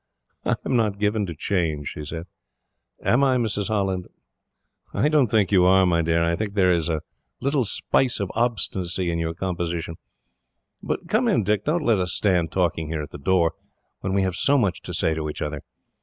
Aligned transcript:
"I 0.45 0.55
am 0.65 0.75
not 0.75 0.97
given 0.97 1.27
to 1.27 1.35
change," 1.35 1.89
she 1.89 2.03
said. 2.03 2.25
"Am 3.03 3.23
I, 3.23 3.37
Mrs. 3.37 3.67
Holland?" 3.67 4.07
"I 4.95 5.09
don't 5.09 5.27
think 5.27 5.51
you 5.51 5.63
are, 5.63 5.85
my 5.85 6.01
dear. 6.01 6.23
I 6.23 6.35
think 6.35 6.55
there 6.55 6.73
is 6.73 6.89
a 6.89 7.03
little 7.39 7.65
spice 7.65 8.19
of 8.19 8.31
obstinacy 8.33 9.11
in 9.11 9.19
your 9.19 9.35
composition. 9.35 9.97
"But 10.81 11.07
come 11.07 11.27
in, 11.27 11.43
Dick. 11.43 11.65
Don't 11.65 11.83
let 11.83 11.99
us 11.99 12.13
stand 12.13 12.51
talking 12.51 12.87
here 12.87 13.03
at 13.03 13.11
the 13.11 13.19
door, 13.19 13.53
when 13.99 14.13
we 14.13 14.23
have 14.23 14.33
so 14.33 14.57
much 14.57 14.81
to 14.81 14.93
say 14.95 15.13
to 15.13 15.29
each 15.29 15.39
other." 15.39 15.61